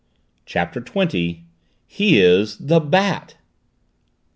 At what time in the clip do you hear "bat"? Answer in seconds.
2.79-3.35